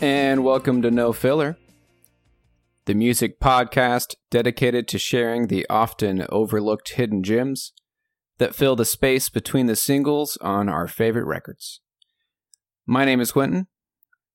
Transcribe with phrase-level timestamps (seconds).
[0.00, 1.56] And welcome to No Filler,
[2.84, 7.72] the music podcast dedicated to sharing the often overlooked hidden gems
[8.38, 11.80] that fill the space between the singles on our favorite records.
[12.86, 13.66] My name is Quentin.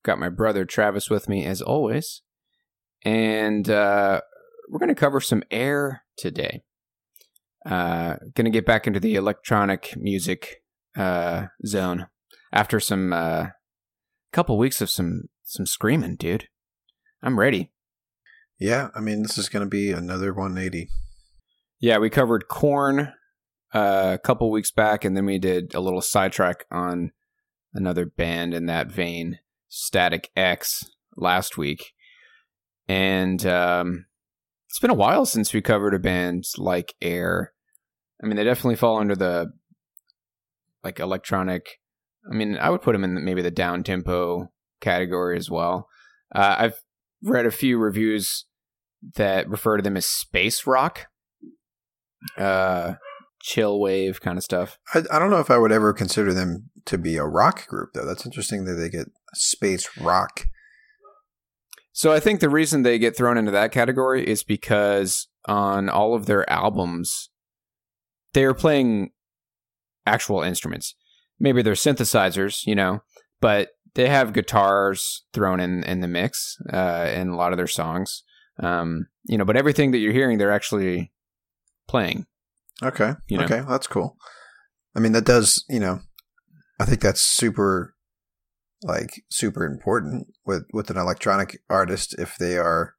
[0.04, 2.24] Got my brother Travis with me as always.
[3.06, 4.20] And uh,
[4.70, 6.64] we're going to cover some air today.
[7.66, 10.62] Uh, going to get back into the electronic music
[10.98, 12.08] uh, zone
[12.52, 13.46] after some uh,
[14.34, 16.48] couple weeks of some some screaming, dude.
[17.22, 17.72] I'm ready.
[18.60, 20.90] Yeah, I mean, this is going to be another 180.
[21.80, 23.14] Yeah, we covered Korn
[23.74, 27.12] uh, a couple weeks back, and then we did a little sidetrack on
[27.74, 31.94] another band in that vein, Static X, last week.
[32.88, 34.06] And um,
[34.70, 37.54] it's been a while since we covered a band like Air.
[38.24, 39.52] I mean, they definitely fall under the
[40.84, 41.80] like electronic.
[42.30, 44.50] I mean, I would put them in maybe the down tempo
[44.84, 45.88] category as well.
[46.34, 46.82] Uh, I've
[47.24, 48.46] read a few reviews
[49.16, 51.08] that refer to them as space rock,
[52.38, 52.94] uh,
[53.42, 54.78] chill wave kind of stuff.
[54.94, 57.90] I, I don't know if I would ever consider them to be a rock group,
[57.94, 58.06] though.
[58.06, 60.48] That's interesting that they get space rock.
[61.92, 66.16] So I think the reason they get thrown into that category is because on all
[66.16, 67.30] of their albums,
[68.34, 69.12] they are playing
[70.06, 70.96] actual instruments.
[71.40, 73.04] Maybe they're synthesizers, you know,
[73.42, 77.68] but they have guitars thrown in in the mix uh, in a lot of their
[77.68, 78.24] songs.
[78.60, 81.12] Um, you know, but everything that you're hearing, they're actually
[81.88, 82.26] playing.
[82.82, 83.14] Okay.
[83.28, 83.46] You know?
[83.46, 83.62] Okay.
[83.68, 84.16] That's cool.
[84.96, 86.02] I mean, that does, you know,
[86.80, 87.96] I think that's super,
[88.84, 92.94] like, super important with, with an electronic artist if they are,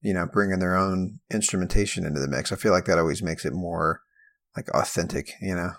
[0.00, 2.50] you know, bringing their own instrumentation into the mix.
[2.50, 4.02] I feel like that always makes it more,
[4.56, 5.72] like, authentic, you know?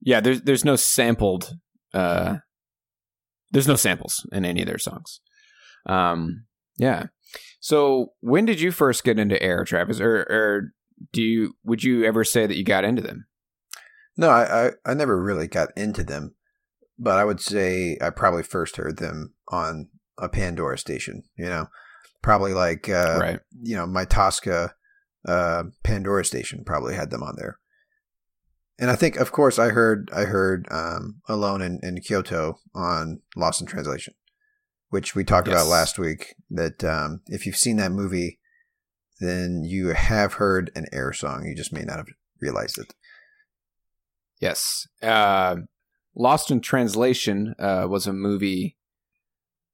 [0.00, 1.52] Yeah, there's there's no sampled
[1.92, 2.38] uh
[3.50, 5.20] there's no samples in any of their songs.
[5.86, 6.44] Um
[6.76, 7.06] yeah.
[7.60, 10.00] So when did you first get into air, Travis?
[10.00, 10.72] Or or
[11.12, 13.26] do you would you ever say that you got into them?
[14.16, 16.34] No, I, I, I never really got into them,
[16.98, 21.68] but I would say I probably first heard them on a Pandora station, you know,
[22.22, 23.40] probably like, uh, Right.
[23.62, 24.74] you know, my Tosca
[25.26, 27.59] uh, Pandora station probably had them on there.
[28.80, 33.20] And I think, of course, I heard I heard um, Alone in, in Kyoto on
[33.36, 34.14] Lost in Translation,
[34.88, 36.34] which we talked about last week.
[36.48, 38.40] That um, if you've seen that movie,
[39.20, 41.44] then you have heard an air song.
[41.44, 42.08] You just may not have
[42.40, 42.94] realized it.
[44.40, 44.88] Yes.
[45.02, 45.56] Uh,
[46.16, 48.78] Lost in Translation uh, was a movie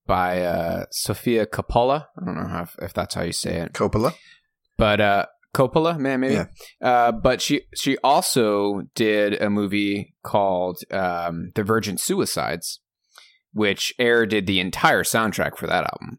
[0.04, 2.06] by uh, Sofia Coppola.
[2.20, 4.14] I don't know how, if that's how you say it, Coppola.
[4.76, 6.34] but uh, Coppola, man, maybe.
[6.34, 6.46] Yeah.
[6.82, 12.80] Uh, but she she also did a movie called um, The Virgin Suicides,
[13.52, 16.18] which Air did the entire soundtrack for that album.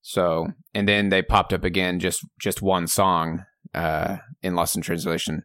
[0.00, 3.44] So, and then they popped up again, just just one song
[3.74, 5.42] uh, in Lost in Translation,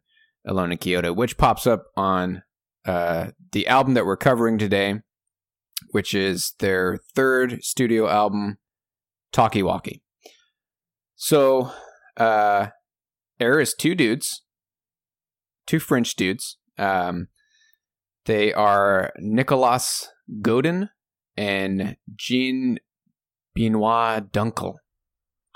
[0.48, 2.42] Alone in Kyoto, which pops up on
[2.86, 5.02] uh, the album that we're covering today,
[5.92, 8.60] which is their third studio album,
[9.34, 10.02] Talkie Walkie.
[11.18, 11.72] So,
[12.16, 12.68] uh,
[13.40, 14.44] Air is two dudes,
[15.68, 16.58] two French dudes.
[16.78, 17.28] Um,
[18.26, 20.10] they are Nicolas
[20.42, 20.90] Godin
[21.38, 22.80] and Jean
[23.54, 24.76] Benoit Dunkel.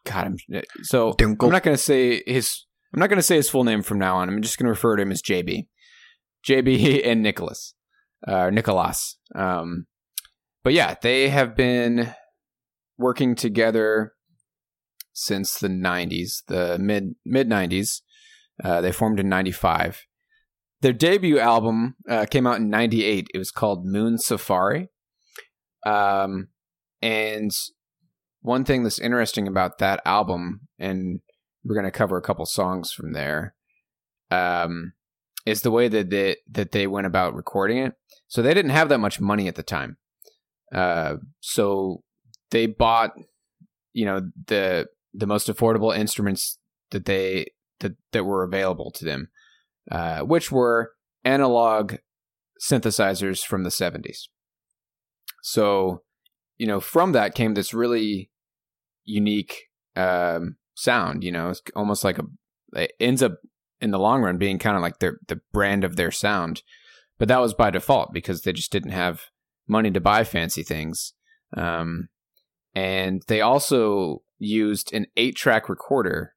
[0.06, 0.38] God, I'm
[0.84, 1.46] so Dunkel.
[1.46, 2.66] I'm not going to say his.
[2.94, 4.30] I'm not going to say his full name from now on.
[4.30, 5.68] I'm just going to refer to him as JB,
[6.48, 7.76] JB and Nicholas,
[8.28, 9.18] uh, Nicolas.
[9.36, 9.86] Um,
[10.64, 12.14] but yeah, they have been
[12.98, 14.14] working together
[15.20, 18.02] since the 90s, the mid mid 90s.
[18.64, 20.06] Uh, they formed in 95.
[20.82, 23.28] Their debut album uh, came out in 98.
[23.34, 24.90] It was called Moon Safari.
[25.86, 26.50] Um,
[27.02, 27.52] and
[28.42, 31.20] one thing that's interesting about that album, and
[31.64, 33.56] we're going to cover a couple songs from there,
[34.32, 34.94] um,
[35.46, 37.94] is the way that they, that they went about recording it.
[38.28, 39.98] So they didn't have that much money at the time.
[40.74, 42.04] Uh, so
[42.52, 43.12] they bought,
[43.94, 46.58] you know, the the most affordable instruments
[46.92, 49.30] that they that that were available to them,
[49.92, 50.92] uh, which were
[51.24, 51.96] analog
[52.62, 54.30] synthesizers from the seventies.
[55.42, 56.04] So,
[56.58, 58.30] you know, from that came this really
[59.06, 61.24] unique um, sound.
[61.24, 62.24] You know, it's almost like a
[62.74, 63.40] it ends up
[63.82, 66.64] in the long run being kind of like their the brand of their sound.
[67.18, 69.24] But that was by default because they just didn't have
[69.68, 71.14] money to buy fancy things.
[71.56, 72.10] Um,
[72.74, 76.34] and they also used an eight track recorder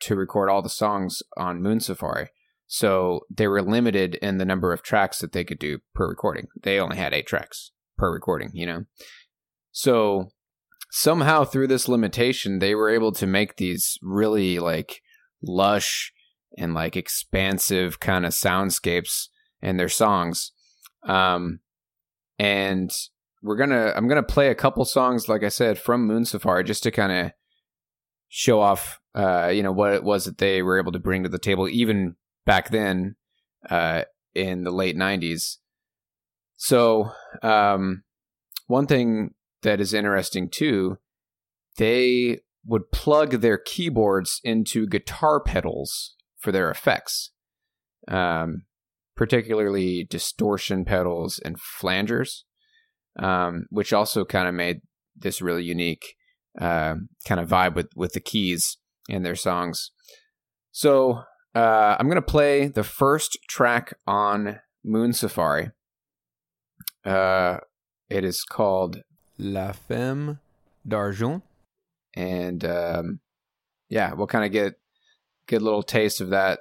[0.00, 2.28] to record all the songs on Moon Safari.
[2.66, 6.48] So they were limited in the number of tracks that they could do per recording.
[6.62, 8.84] They only had eight tracks per recording, you know?
[9.72, 10.28] So
[10.90, 15.00] somehow through this limitation, they were able to make these really like
[15.42, 16.12] lush
[16.56, 19.28] and like expansive kind of soundscapes
[19.60, 20.52] in their songs.
[21.06, 21.60] Um,
[22.38, 22.90] and
[23.44, 26.82] we're gonna I'm gonna play a couple songs, like I said, from Moon Safari, just
[26.84, 27.32] to kind of
[28.28, 31.28] show off, uh, you know, what it was that they were able to bring to
[31.28, 33.16] the table, even back then,
[33.68, 34.04] uh,
[34.34, 35.58] in the late '90s.
[36.56, 37.12] So,
[37.42, 38.04] um,
[38.66, 40.96] one thing that is interesting too,
[41.76, 47.30] they would plug their keyboards into guitar pedals for their effects.
[48.08, 48.64] Um,
[49.16, 52.44] particularly distortion pedals and flangers,
[53.18, 54.80] um, which also kind of made
[55.16, 56.16] this really unique
[56.60, 56.94] uh,
[57.26, 58.78] kind of vibe with with the keys
[59.08, 59.90] in their songs.
[60.72, 61.22] So
[61.54, 65.70] uh, I'm gonna play the first track on Moon Safari.
[67.04, 67.58] Uh,
[68.08, 69.02] it is called
[69.38, 70.40] La Femme
[70.86, 71.42] d'Argent,
[72.14, 73.20] and um,
[73.88, 74.74] yeah, we'll kind of get
[75.46, 76.60] get a little taste of that,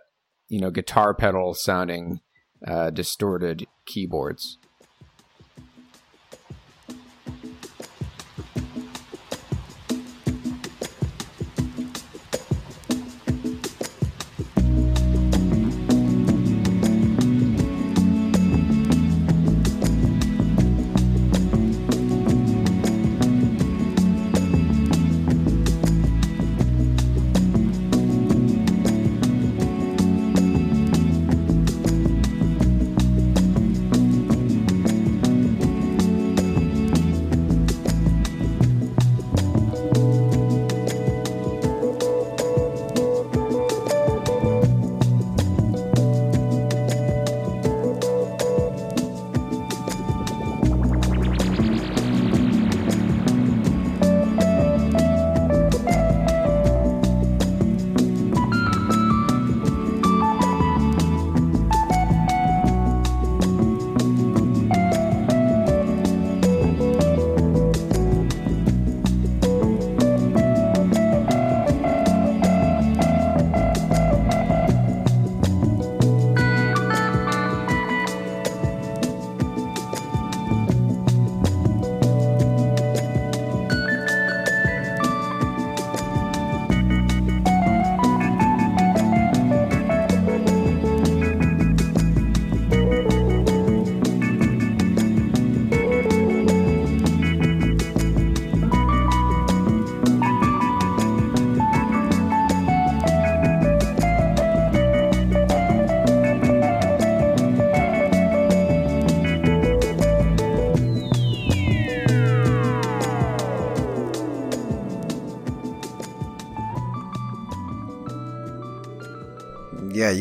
[0.50, 2.22] you know, guitar pedal sounding
[2.68, 4.58] uh, distorted keyboards.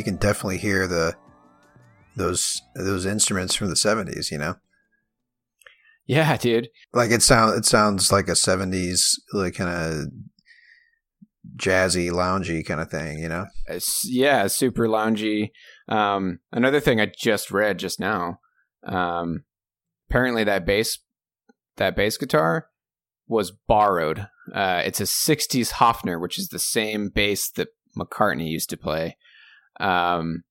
[0.03, 1.15] You can definitely hear the
[2.17, 4.33] those those instruments from the seventies.
[4.33, 4.57] You know,
[6.07, 6.69] Yeah, dude.
[6.93, 10.07] Like it sound it sounds like a seventies like kind of
[11.57, 13.47] jazzy, loungy kind of thing, you know?
[13.67, 15.51] It's, yeah, super loungy.
[15.89, 18.41] Um, another thing I just read just now.
[18.85, 19.45] Um,
[20.09, 20.99] apparently that bass
[21.77, 22.67] that bass guitar
[23.29, 24.27] was borrowed.
[24.53, 29.17] Uh, it's a '60s Hofner, which is the same bass that McCartney used to play.
[29.81, 30.43] Um,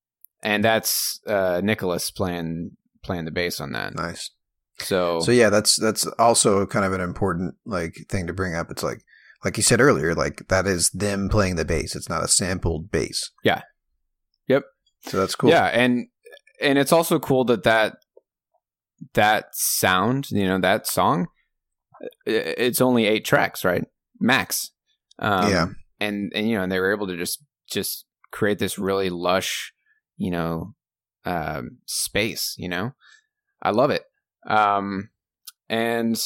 [0.42, 3.94] and that's uh, Nicholas playing playing the bass on that.
[3.94, 4.30] Nice.
[4.78, 8.70] So So yeah, that's that's also kind of an important like thing to bring up.
[8.70, 9.02] It's like
[9.44, 11.94] like you said earlier, like that is them playing the bass.
[11.94, 13.30] It's not a sampled bass.
[13.44, 13.62] Yeah.
[14.48, 14.64] Yep.
[15.06, 15.50] So that's cool.
[15.50, 16.06] Yeah, and
[16.60, 17.96] and it's also cool that that
[19.14, 21.26] that sound, you know, that song,
[22.24, 23.84] it's only eight tracks, right?
[24.20, 24.70] Max.
[25.18, 25.66] Um, Yeah.
[26.00, 29.72] And and you know, and they were able to just just create this really lush,
[30.16, 30.74] you know,
[31.24, 32.54] um, space.
[32.58, 32.92] You know,
[33.62, 34.02] I love it.
[34.46, 35.10] Um,
[35.68, 36.20] and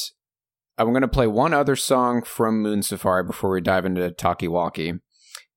[0.77, 4.47] I'm going to play one other song from Moon Safari before we dive into Talkie
[4.47, 4.93] Walkie.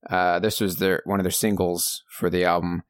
[0.09, 2.83] Uh, this was their one of their singles for the album.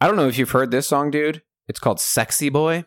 [0.00, 1.42] I don't know if you've heard this song, dude.
[1.68, 2.84] It's called "Sexy Boy,"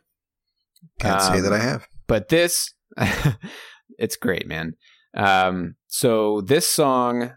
[0.99, 1.87] Can't say Um, that I have.
[2.07, 2.73] but this,
[3.97, 4.73] it's great, man.
[5.13, 7.31] Um, so this song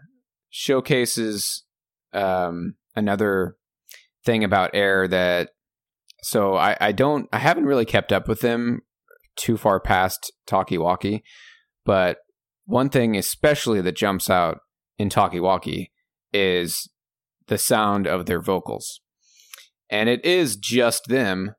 [0.49, 1.63] showcases
[2.13, 3.55] um, another
[4.25, 5.49] thing about Air that.
[6.21, 8.81] So I, I don't, I haven't really kept up with them
[9.35, 11.23] too far past Talkie Walkie,
[11.85, 12.17] but
[12.65, 14.59] one thing especially that jumps out
[14.97, 15.91] in Talkie Walkie
[16.31, 16.89] is
[17.47, 19.01] the sound of their vocals.
[19.89, 21.55] And it is just them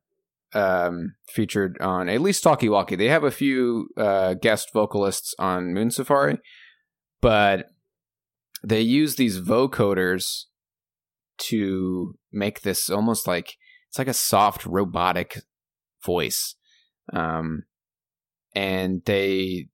[0.53, 2.95] um, featured on at least Talkie Walkie.
[2.95, 6.39] They have a few uh, guest vocalists on Moon Safari,
[7.21, 7.67] but
[8.65, 10.45] they use these vocoders
[11.37, 13.55] to make this almost like
[13.89, 15.41] it's like a soft robotic
[16.03, 16.55] voice.
[17.13, 17.63] Um,
[18.53, 19.67] and they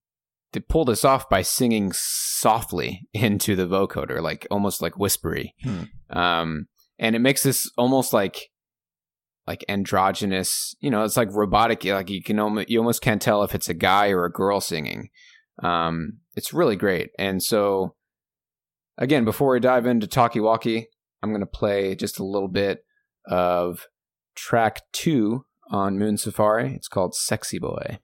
[0.54, 5.56] they pull this off by singing softly into the vocoder, like almost like whispery.
[5.64, 5.84] Hmm.
[6.10, 6.68] Um,
[7.00, 8.50] and it makes this almost like
[9.48, 10.76] like androgynous.
[10.80, 11.84] You know, it's like robotic.
[11.86, 14.60] Like you can almost you almost can't tell if it's a guy or a girl
[14.60, 15.10] singing.
[15.64, 17.10] Um, it's really great.
[17.20, 17.96] And so,
[18.98, 20.88] again, before we dive into Talkie Walkie,
[21.22, 22.86] I'm going to play just a little bit
[23.28, 23.88] of
[24.36, 26.74] track two on Moon Safari.
[26.76, 28.00] It's called Sexy Boy.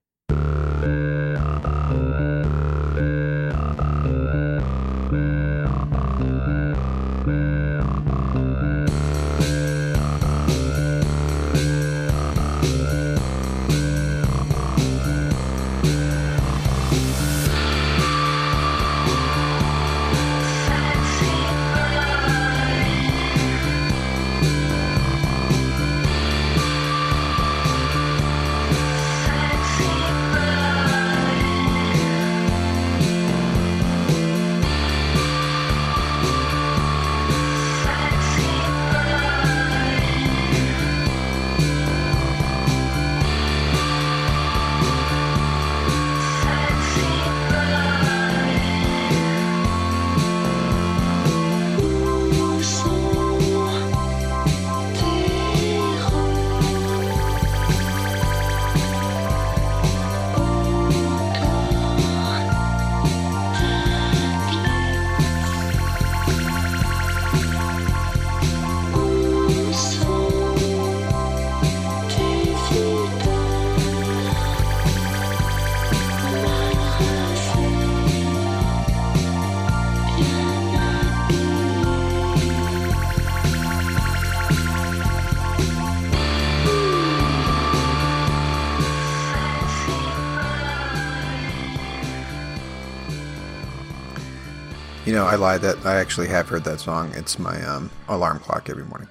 [95.28, 97.12] I lied that I actually have heard that song.
[97.16, 99.08] It's my um, alarm clock every morning.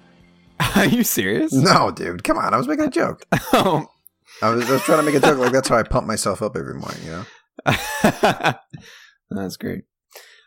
[0.76, 1.52] Are you serious?
[1.52, 2.52] No, dude, come on.
[2.54, 3.24] I was making a joke.
[3.52, 3.86] Oh.
[4.42, 5.38] I was, I was trying to make a joke.
[5.38, 7.00] Like that's how I pump myself up every morning.
[7.04, 7.24] You know.
[9.30, 9.82] That's great.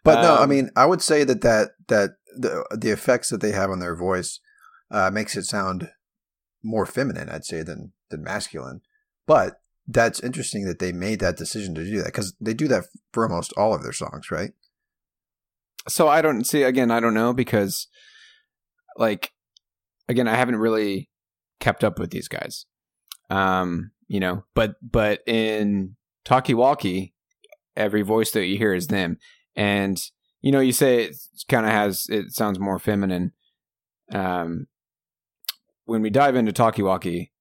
[0.03, 3.41] But no, I Um, mean, I would say that that that the the effects that
[3.41, 4.39] they have on their voice
[4.89, 5.89] uh, makes it sound
[6.63, 8.81] more feminine, I'd say, than than masculine.
[9.27, 12.85] But that's interesting that they made that decision to do that because they do that
[13.11, 14.51] for almost all of their songs, right?
[15.87, 16.91] So I don't see again.
[16.91, 17.87] I don't know because,
[18.97, 19.31] like,
[20.07, 21.09] again, I haven't really
[21.59, 22.65] kept up with these guys.
[23.29, 27.13] Um, you know, but but in Talkie Walkie,
[27.75, 29.17] every voice that you hear is them,
[29.55, 30.01] and
[30.41, 31.15] you know, you say it
[31.47, 33.31] kind of has it sounds more feminine.
[34.11, 34.67] Um,
[35.85, 37.31] when we dive into Talkie Walkie,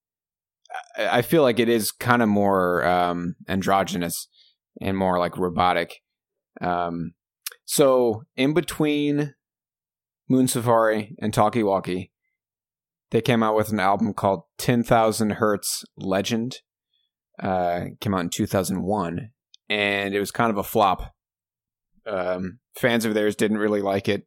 [0.99, 4.28] I feel like it is kind of more um, androgynous
[4.80, 6.00] and more like robotic.
[6.61, 7.12] Um,
[7.73, 9.35] so in between
[10.29, 12.12] Moon Safari and Talkie Walkie,
[13.12, 16.59] they came out with an album called 10,000 Hertz Legend.
[17.43, 19.31] Uh, came out in 2001,
[19.71, 21.14] and it was kind of a flop.
[22.07, 24.26] Um, fans of theirs didn't really like it,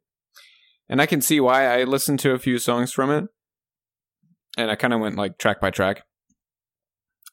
[0.88, 1.66] and I can see why.
[1.66, 3.26] I listened to a few songs from it,
[4.58, 6.02] and I kind of went like track by track,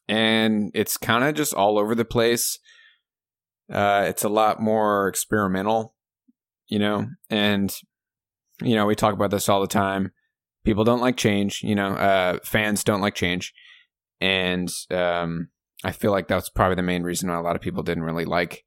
[0.06, 2.60] and it's kind of just all over the place.
[3.68, 5.93] Uh, it's a lot more experimental,
[6.74, 7.72] you know, and
[8.60, 10.10] you know we talk about this all the time.
[10.64, 11.90] People don't like change, you know.
[11.90, 13.54] Uh, fans don't like change,
[14.20, 15.50] and um,
[15.84, 18.24] I feel like that's probably the main reason why a lot of people didn't really
[18.24, 18.64] like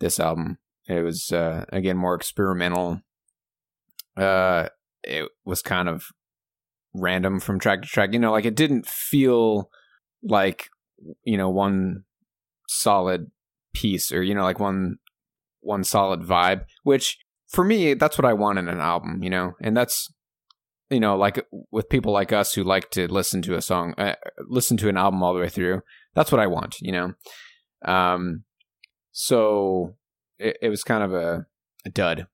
[0.00, 0.58] this album.
[0.88, 3.00] It was uh, again more experimental.
[4.16, 4.66] Uh,
[5.04, 6.06] it was kind of
[6.94, 8.12] random from track to track.
[8.12, 9.70] You know, like it didn't feel
[10.20, 10.68] like
[11.22, 12.02] you know one
[12.66, 13.30] solid
[13.72, 14.96] piece or you know like one
[15.60, 16.64] one solid vibe.
[16.82, 19.22] Which for me, that's what I want in an album.
[19.22, 20.12] You know, and that's
[20.90, 24.14] you know like with people like us who like to listen to a song, uh,
[24.48, 25.82] listen to an album all the way through
[26.14, 27.14] that's what I want, you know.
[27.84, 28.44] Um,
[29.12, 29.96] so
[30.38, 31.46] it, it was kind of a,
[31.86, 32.26] a, dud.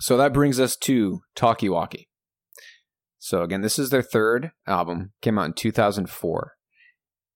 [0.00, 2.08] So that brings us to Talkie Walkie.
[3.18, 5.12] So again, this is their third album.
[5.20, 6.52] Came out in 2004,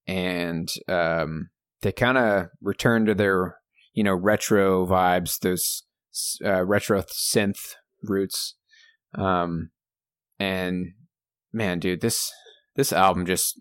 [0.07, 1.49] and um,
[1.81, 3.57] they kind of returned to their
[3.95, 5.83] you know retro vibes, those
[6.43, 8.55] uh, retro synth roots.
[9.15, 9.71] Um,
[10.37, 10.93] and
[11.51, 12.31] man, dude, this
[12.75, 13.59] this album just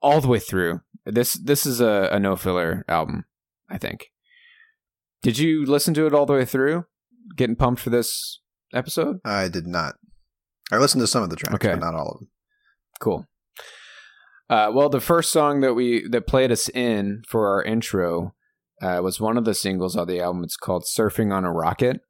[0.00, 0.80] all the way through.
[1.04, 3.26] This this is a, a no filler album,
[3.68, 4.10] I think.
[5.22, 6.86] Did you listen to it all the way through?
[7.36, 8.40] Getting pumped for this
[8.74, 9.18] episode?
[9.24, 9.94] I did not.
[10.72, 11.70] I listened to some of the tracks, okay.
[11.70, 12.30] but not all of them.
[12.98, 13.26] Cool.
[14.48, 18.34] Uh, well, the first song that we that played us in for our intro
[18.82, 20.44] uh, was one of the singles on the album.
[20.44, 22.00] It's called "Surfing on a Rocket,"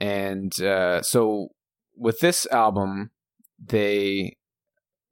[0.00, 1.48] and uh, so
[1.96, 3.10] with this album,
[3.64, 4.36] they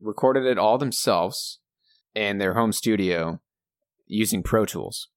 [0.00, 1.60] recorded it all themselves
[2.14, 3.40] in their home studio
[4.06, 5.08] using Pro Tools.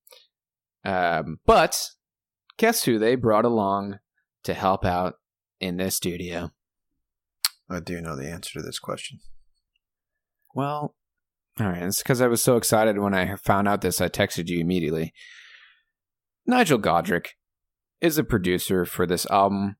[0.85, 1.89] Um, but
[2.57, 3.99] guess who they brought along
[4.43, 5.15] to help out
[5.59, 6.51] in this studio?
[7.69, 9.19] I do know the answer to this question.
[10.55, 10.95] Well,
[11.59, 11.83] all right.
[11.83, 15.13] It's because I was so excited when I found out this, I texted you immediately.
[16.47, 17.27] Nigel Godrich
[18.01, 19.75] is a producer for this album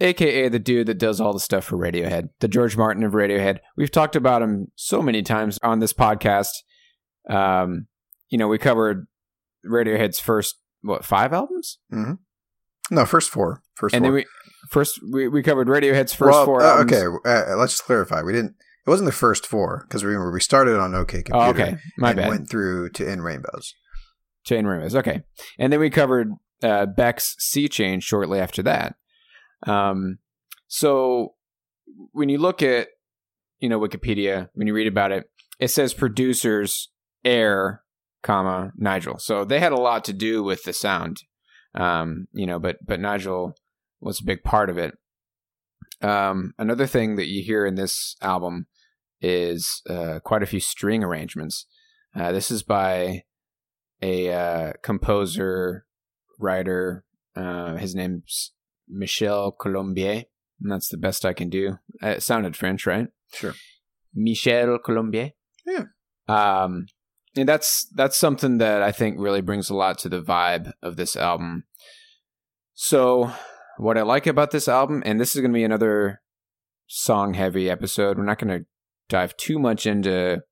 [0.00, 3.58] aka the dude that does all the stuff for Radiohead, the George Martin of Radiohead.
[3.76, 6.50] We've talked about him so many times on this podcast.
[7.28, 7.86] Um,
[8.28, 9.06] you know, we covered
[9.66, 11.78] Radiohead's first what five albums?
[11.92, 12.94] Mm-hmm.
[12.94, 13.62] No, first four.
[13.74, 14.10] First, and four.
[14.10, 14.26] then we
[14.70, 16.62] first we, we covered Radiohead's first well, four.
[16.62, 16.92] Uh, albums.
[16.92, 18.22] okay, uh, let's just clarify.
[18.22, 18.54] We didn't.
[18.86, 21.46] It wasn't the first four because remember we started on OK Computer.
[21.46, 22.28] Oh, okay, my and bad.
[22.28, 23.72] Went through to In Rainbows.
[24.44, 24.94] Chain Rainbows.
[24.96, 25.22] Okay,
[25.58, 28.96] and then we covered uh, Beck's Sea Change shortly after that.
[29.66, 30.18] Um,
[30.66, 31.34] so
[32.12, 32.88] when you look at,
[33.58, 36.90] you know, Wikipedia, when you read about it, it says producers
[37.24, 37.82] Air,
[38.22, 39.18] comma Nigel.
[39.18, 41.22] So they had a lot to do with the sound,
[41.74, 43.54] um, you know, but but Nigel
[44.00, 44.94] was a big part of it.
[46.02, 48.66] Um, another thing that you hear in this album
[49.20, 51.66] is uh, quite a few string arrangements.
[52.14, 53.22] Uh, this is by
[54.04, 55.86] a uh, composer,
[56.38, 57.04] writer.
[57.34, 58.52] Uh, his name's
[58.86, 60.24] Michel Colombier.
[60.60, 61.78] And that's the best I can do.
[62.02, 63.08] It sounded French, right?
[63.32, 63.54] Sure.
[64.14, 65.30] Michel Colombier.
[65.66, 65.84] Yeah.
[66.28, 66.86] Um,
[67.36, 70.96] and that's that's something that I think really brings a lot to the vibe of
[70.96, 71.64] this album.
[72.74, 73.32] So,
[73.78, 76.22] what I like about this album, and this is going to be another
[76.86, 78.16] song heavy episode.
[78.18, 78.66] We're not going to
[79.08, 80.42] dive too much into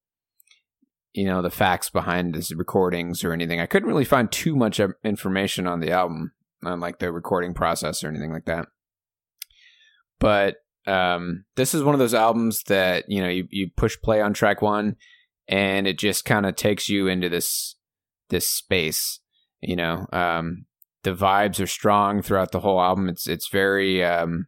[1.15, 3.61] you know the facts behind these recordings or anything.
[3.61, 6.33] I couldn't really find too much information on the album
[6.65, 8.67] on like the recording process or anything like that.
[10.19, 14.21] But um, this is one of those albums that you know you, you push play
[14.21, 14.97] on track one,
[15.49, 17.77] and it just kind of takes you into this
[18.31, 19.21] this space.
[19.61, 20.67] You know, um,
[21.03, 23.09] the vibes are strong throughout the whole album.
[23.09, 24.47] It's it's very um,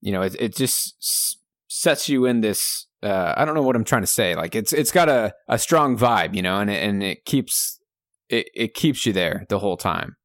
[0.00, 1.36] you know it it just s-
[1.68, 2.86] sets you in this.
[3.04, 4.34] Uh, I don't know what I'm trying to say.
[4.34, 7.78] Like it's it's got a, a strong vibe, you know, and it, and it keeps
[8.30, 10.16] it, it keeps you there the whole time.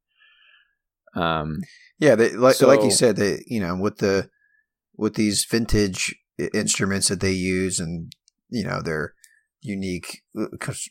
[1.14, 1.58] Um,
[2.00, 4.30] yeah, they, like so, like you said, they you know with the
[4.96, 6.16] with these vintage
[6.54, 8.14] instruments that they use, and
[8.50, 9.14] you know their
[9.62, 10.46] unique uh,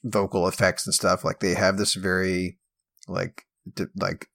[0.05, 1.25] vocal effects and stuff.
[1.25, 2.59] Like they have this very
[3.07, 4.29] like de- like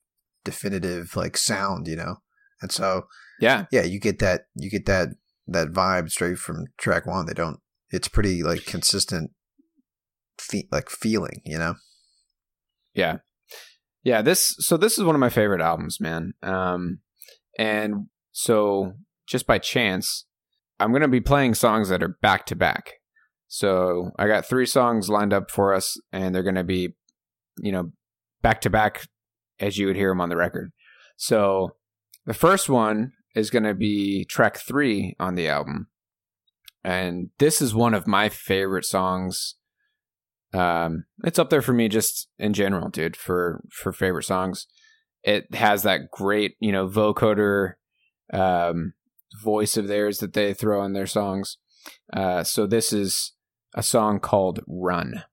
[0.44, 2.16] definitive like sound, you know,
[2.60, 3.06] and so
[3.40, 5.10] yeah, yeah, you get that you get that
[5.46, 7.26] that vibe straight from track one.
[7.26, 9.30] They don't it's pretty like consistent,
[10.38, 11.74] fe- like feeling, you know.
[12.94, 13.18] Yeah,
[14.02, 14.22] yeah.
[14.22, 16.32] This so this is one of my favorite albums, man.
[16.42, 17.00] Um,
[17.58, 18.94] and so
[19.26, 20.26] just by chance,
[20.80, 22.94] I'm gonna be playing songs that are back to back.
[23.46, 26.94] So I got three songs lined up for us, and they're gonna be,
[27.58, 27.92] you know,
[28.42, 29.06] back to back
[29.60, 30.72] as you would hear them on the record.
[31.16, 31.76] So
[32.26, 35.88] the first one is going to be track three on the album.
[36.82, 39.56] And this is one of my favorite songs.
[40.52, 44.66] Um, it's up there for me just in general, dude, for, for favorite songs.
[45.22, 47.74] It has that great, you know, vocoder,
[48.32, 48.92] um,
[49.42, 51.56] voice of theirs that they throw in their songs.
[52.12, 53.32] Uh, so this is
[53.74, 55.24] a song called Run.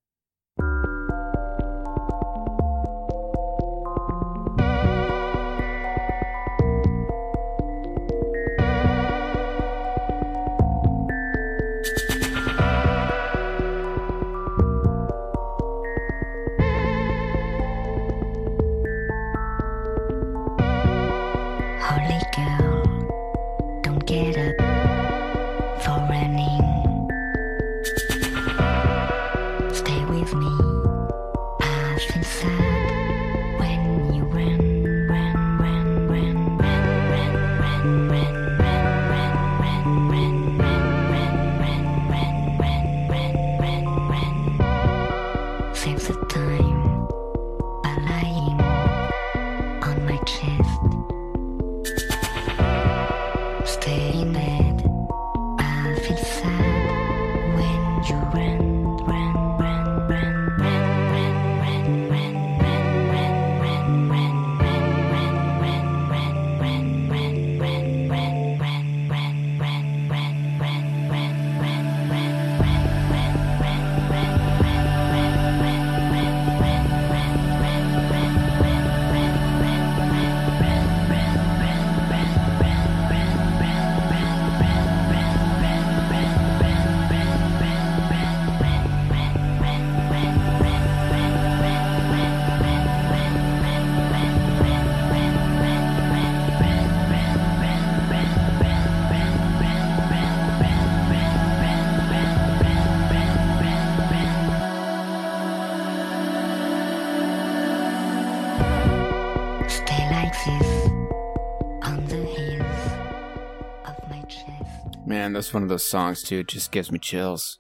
[115.41, 116.39] That's one of those songs too.
[116.39, 117.58] It just gives me chills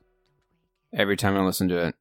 [0.93, 1.95] every time I listen to it.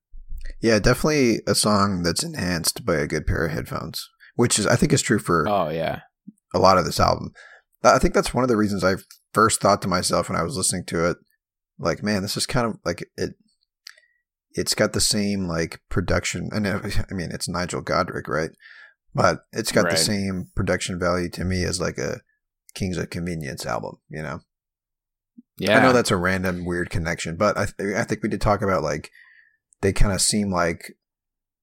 [0.61, 4.77] Yeah, definitely a song that's enhanced by a good pair of headphones, which is I
[4.77, 6.01] think is true for Oh yeah.
[6.55, 7.33] a lot of this album.
[7.83, 8.97] I think that's one of the reasons I
[9.33, 11.17] first thought to myself when I was listening to it,
[11.79, 13.31] like, man, this is kind of like it.
[14.53, 16.51] It's got the same like production.
[16.53, 18.51] I know, I mean, it's Nigel Godrich, right?
[19.15, 19.93] But it's got Right.
[19.93, 22.21] the same production value to me as like a
[22.75, 23.97] Kings of Convenience album.
[24.11, 24.41] You know,
[25.61, 25.79] Yeah.
[25.79, 28.83] I know that's a random weird connection, but I I think we did talk about
[28.83, 29.11] like
[29.83, 30.95] they kind of seem like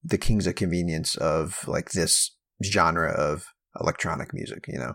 [0.04, 3.46] the Kings of Convenience of like this genre of
[3.80, 4.66] electronic music.
[4.68, 4.94] You know,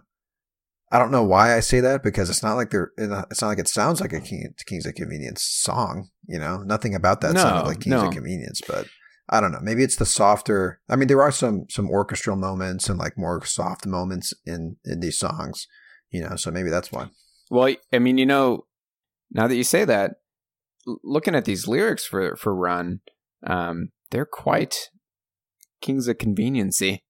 [0.90, 3.60] I don't know why I say that because it's not like they're it's not like
[3.60, 6.08] it sounds like a King, Kings of Convenience song.
[6.26, 8.08] You know, nothing about that No, sounded like Kings no.
[8.08, 8.88] of Convenience, but.
[9.30, 9.62] I don't know.
[9.62, 10.82] Maybe it's the softer.
[10.90, 15.00] I mean, there are some some orchestral moments and like more soft moments in in
[15.00, 15.66] these songs,
[16.12, 16.36] you know.
[16.36, 17.08] So maybe that's why.
[17.50, 18.66] Well, I mean, you know,
[19.34, 20.16] now that you say that,
[21.04, 23.02] looking at these lyrics for for Run,
[23.46, 24.90] um, they're quite
[25.82, 27.04] Kings of Conveniency.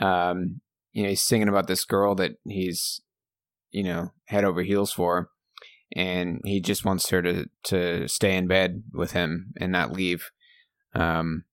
[0.00, 0.60] Um,
[0.92, 3.00] you know, he's singing about this girl that he's,
[3.70, 5.30] you know, head over heels for,
[5.94, 10.30] and he just wants her to to stay in bed with him and not leave.
[10.94, 11.44] Um,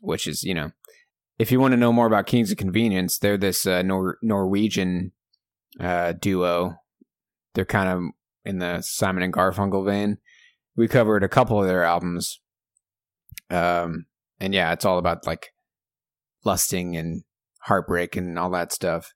[0.00, 0.70] which is, you know,
[1.38, 5.12] if you want to know more about Kings of Convenience, they're this uh, Nor- Norwegian
[5.80, 6.76] uh, duo
[7.54, 8.02] they're kind of
[8.44, 10.18] in the Simon and Garfunkel vein.
[10.76, 12.40] We covered a couple of their albums.
[13.50, 14.06] Um,
[14.40, 15.48] and yeah, it's all about like
[16.44, 17.22] lusting and
[17.62, 19.12] heartbreak and all that stuff.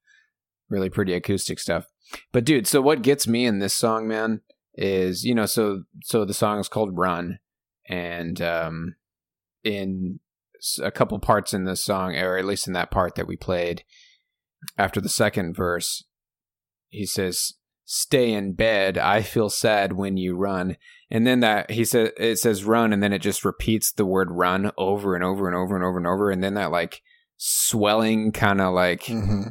[0.69, 1.87] Really pretty acoustic stuff.
[2.33, 4.43] But dude, so what gets me in this song, man,
[4.75, 7.39] is, you know, so so the song is called Run
[7.89, 8.97] and um
[9.65, 10.21] in
[10.83, 13.85] a couple parts in this song or at least in that part that we played
[14.79, 16.05] after the second verse,
[16.89, 17.55] he says
[17.89, 20.77] stay in bed i feel sad when you run
[21.11, 24.29] and then that he said it says run and then it just repeats the word
[24.33, 27.01] run over and over and over and over and over and then that like
[27.37, 29.51] swelling kind of like Mm-hmm.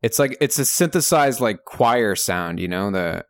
[0.00, 3.24] it's like it's a synthesized like choir sound you know the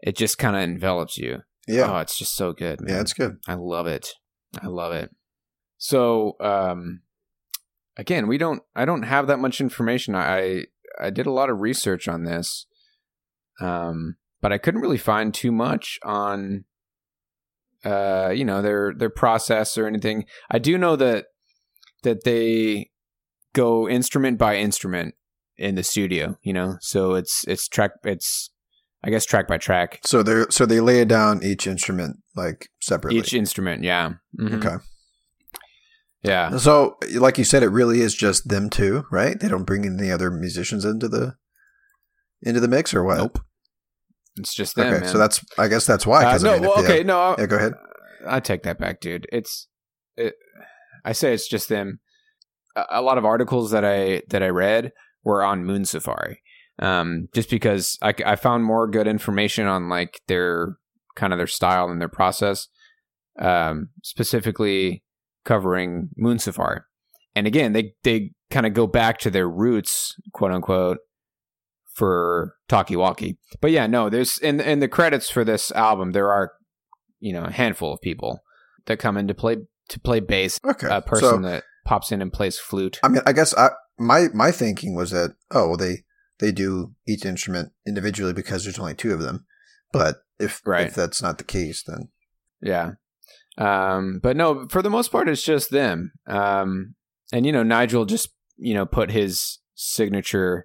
[0.00, 1.90] it just kind of envelops you Yeah.
[1.92, 2.80] Oh, it's just so good.
[2.80, 2.94] Man.
[2.94, 3.36] yeah, it's good.
[3.48, 4.08] I love it.
[4.60, 5.10] I love it.
[5.78, 7.02] So, um,
[7.96, 8.62] again, we don't.
[8.74, 10.14] I don't have that much information.
[10.14, 10.64] I
[11.00, 12.66] I did a lot of research on this,
[13.60, 16.64] um, but I couldn't really find too much on,
[17.84, 20.24] uh, you know, their their process or anything.
[20.50, 21.26] I do know that
[22.02, 22.90] that they
[23.52, 25.14] go instrument by instrument
[25.56, 26.38] in the studio.
[26.42, 27.92] You know, so it's it's track.
[28.04, 28.50] It's
[29.02, 30.00] I guess track by track.
[30.04, 33.20] So they so they lay down each instrument like separately.
[33.20, 34.14] Each instrument, yeah.
[34.38, 34.54] Mhm.
[34.64, 34.76] okay.
[36.22, 36.58] Yeah.
[36.58, 39.40] So, like you said, it really is just them two, right?
[39.40, 41.36] They don't bring any other musicians into the
[42.42, 43.18] into the mix, or what?
[43.18, 43.38] Nope.
[44.40, 44.88] It's just them.
[44.88, 45.08] Okay, man.
[45.08, 46.24] so that's I guess that's why.
[46.24, 46.50] Uh, no.
[46.50, 46.98] I mean, well, okay.
[46.98, 47.34] have- no.
[47.38, 47.72] Yeah, go ahead.
[48.26, 49.26] I take that back, dude.
[49.32, 49.68] It's.
[50.16, 50.34] It,
[51.04, 52.00] I say it's just them.
[52.76, 54.92] A, a lot of articles that I that I read
[55.24, 56.42] were on Moon Safari,
[56.78, 60.76] um, just because I, I found more good information on like their
[61.16, 62.68] kind of their style and their process,
[63.38, 65.02] um, specifically
[65.44, 66.80] covering Moon Safari.
[67.34, 70.98] And again, they they kind of go back to their roots, quote unquote,
[72.00, 73.36] for Talkie Walkie.
[73.60, 76.52] But yeah, no, there's in in the credits for this album, there are
[77.18, 78.40] you know a handful of people
[78.86, 79.58] that come in to play
[79.90, 80.58] to play bass.
[80.64, 82.98] Okay, A person so that pops in and plays flute.
[83.02, 86.04] I mean, I guess I my my thinking was that oh well they
[86.38, 89.44] they do each instrument individually because there's only two of them,
[89.92, 90.86] but if Right.
[90.86, 92.08] if that's not the case, then
[92.62, 92.92] Yeah.
[93.58, 96.12] Um, but no, for the most part, it's just them.
[96.26, 96.94] Um,
[97.30, 100.64] and you know, Nigel just you know put his signature.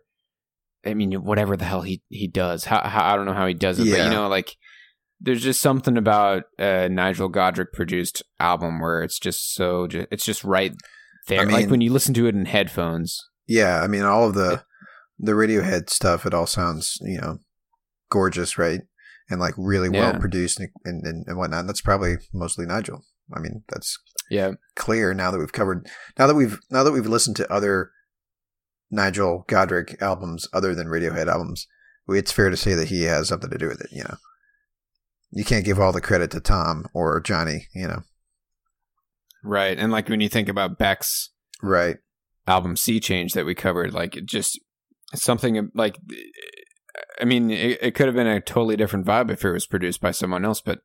[0.85, 2.65] I mean, whatever the hell he he does.
[2.65, 4.55] How, how I don't know how he does it, but you know, like
[5.19, 10.43] there's just something about a Nigel Godrich produced album where it's just so it's just
[10.43, 10.73] right
[11.27, 11.41] there.
[11.41, 13.19] I like when you listen to it in headphones.
[13.47, 14.63] yeah, I mean all of the
[15.17, 17.39] the Radiohead stuff, it all sounds you know
[18.09, 18.81] gorgeous, right?
[19.29, 20.19] And like really well Yeah.
[20.19, 21.65] produced and, and and and whatnot.
[21.67, 23.03] That's probably mostly Nigel.
[23.35, 23.97] I mean, that's
[24.29, 25.87] Yeah, clear now that we've covered
[26.19, 27.89] now that we've now that we've listened to other
[28.91, 31.67] Nigel Godrich albums other than Radiohead albums,
[32.07, 33.89] it's fair to say that he has something to do with it.
[33.91, 34.15] You know,
[35.31, 37.67] you can't give all the credit to Tom or Jonny.
[37.73, 38.01] You know,
[39.43, 39.77] right.
[39.77, 41.97] And like when you think about Beck's right?
[42.47, 44.59] album Sea Change that we covered, like it just
[45.13, 45.97] something like
[47.19, 50.01] I mean, it, it could have been a totally different vibe if it was produced
[50.01, 50.79] by someone else, but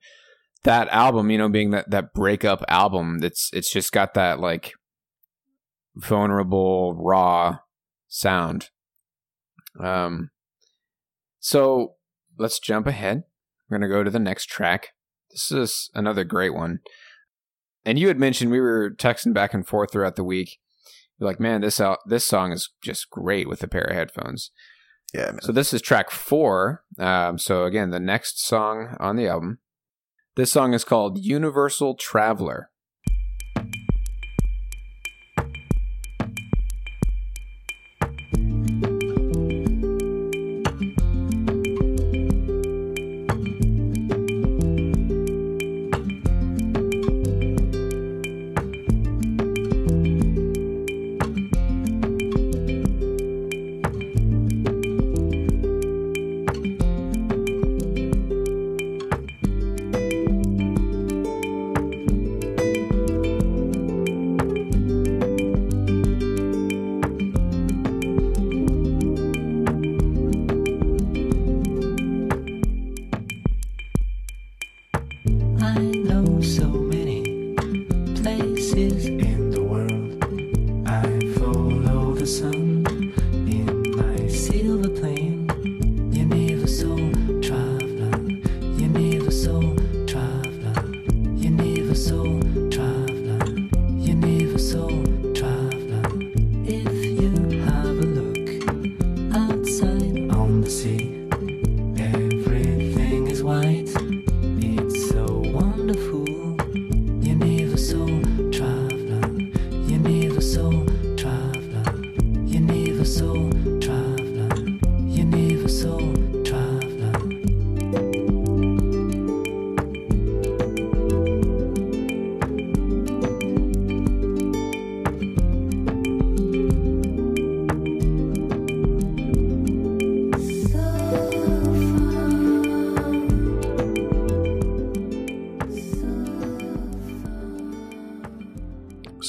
[0.63, 4.73] that album, you know, being that that breakup album, that's it's just got that like
[5.97, 7.59] vulnerable, raw
[8.11, 8.69] sound.
[9.83, 10.31] Um,
[11.39, 11.95] so
[12.39, 13.23] let's jump ahead.
[13.69, 14.89] We're gonna go to the next track.
[15.31, 16.81] This is another great one.
[17.87, 20.59] And you had mentioned we were texting back and forth throughout the week.
[21.19, 24.51] You're like, man, this out this song is just great with a pair of headphones.
[25.15, 25.41] Yeah, man.
[25.43, 26.85] So this is track four.
[26.99, 29.59] Um, so again, the next song on the album.
[30.37, 32.70] This song is called Universal Traveler.
[82.31, 82.60] Sun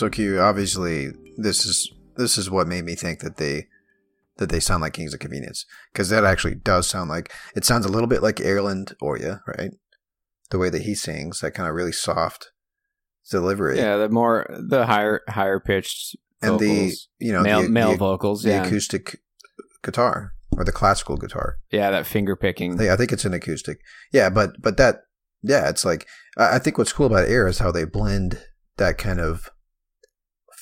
[0.02, 3.68] So Q, obviously, this is this is what made me think that they
[4.38, 7.86] that they sound like Kings of Convenience because that actually does sound like it sounds
[7.86, 9.70] a little bit like Erlend Øye, right?
[10.50, 12.50] the way that he sings, that kind of really soft
[13.30, 13.78] delivery.
[13.78, 17.98] Yeah, the more the higher higher pitched and the you know male the, male the,
[17.98, 18.42] vocals.
[18.42, 19.20] the yeah, acoustic
[19.84, 21.58] guitar or the classical guitar.
[21.72, 22.74] yeah, that finger picking.
[22.74, 23.78] I think, I think it's an acoustic.
[24.12, 25.02] Yeah, but but that
[25.44, 28.42] yeah, it's like I think what's cool about Air is how they blend
[28.78, 29.52] that kind of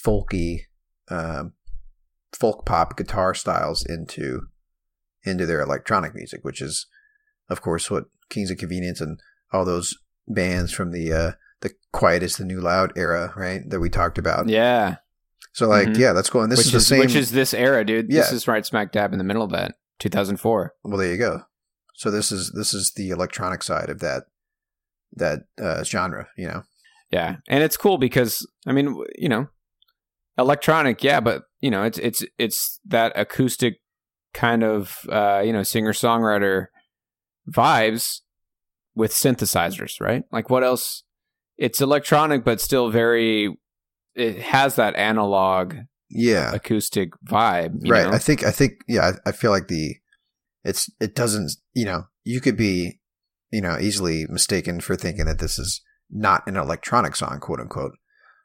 [0.05, 0.61] folky,
[1.09, 1.53] um,
[2.33, 4.41] folk pop guitar styles into
[5.23, 6.87] into their electronic music, which is
[7.49, 9.19] of course what Kings of Convenience and
[9.51, 11.31] all those bands from the uh,
[11.61, 13.61] the Quiet is the New Loud era, right?
[13.69, 14.47] That we talked about.
[14.47, 14.97] yeah,
[15.51, 15.97] So like, Mhm.
[15.97, 16.43] yeah, that's cool.
[16.43, 16.99] And this which is the same.
[16.99, 18.05] which is this era, dude.
[18.11, 18.21] Yeah.
[18.21, 19.75] This is right smack dab in the middle of that.
[19.99, 20.75] 2004.
[20.83, 21.41] Well, there you go.
[21.95, 24.23] So this is this is the electronic side of that
[25.13, 26.63] that uh, genre, you know.
[27.11, 29.49] Yeah, and it's cool because I mean, you know,
[30.39, 33.75] electronic, yeah, but you know, it's it's it's that acoustic
[34.33, 36.67] kind of uh, you know singer songwriter
[37.49, 38.21] vibes
[38.95, 40.23] with synthesizers, right?
[40.31, 41.03] Like what else?
[41.57, 43.57] It's electronic, but still very.
[44.15, 45.75] It has that analog
[46.09, 48.07] Yeah, acoustic vibe, you right.
[48.07, 48.11] know?
[48.13, 49.11] I think I think yeah.
[49.25, 49.95] I, I feel like the
[50.63, 52.99] it's it doesn't you know you could be
[53.51, 57.93] you know easily mistaken for thinking that this is not an electronic song, quote unquote,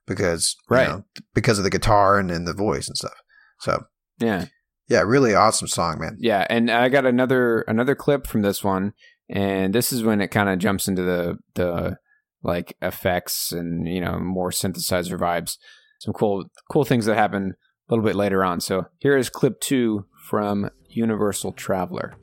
[0.06, 0.88] because you Right.
[0.88, 3.14] know, because of the guitar and, and the voice and stuff.
[3.60, 3.84] So
[4.18, 4.46] yeah.
[4.88, 6.16] yeah, really awesome song, man.
[6.18, 8.92] Yeah, and I got another another clip from this one,
[9.28, 11.96] and this is when it kind of jumps into the the
[12.42, 15.56] like effects and you know more synthesizer vibes.
[16.00, 17.54] Some cool cool things that happen
[17.88, 18.60] a little bit later on.
[18.60, 22.14] So here is clip two from Universal Traveler.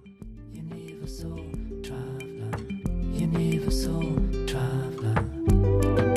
[0.52, 1.52] Universal
[1.84, 2.58] traveler,
[3.14, 4.16] universal
[4.46, 6.11] traveler.